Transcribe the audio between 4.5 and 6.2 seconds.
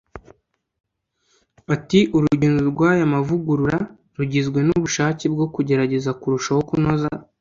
n’ubushake bwo kugerageza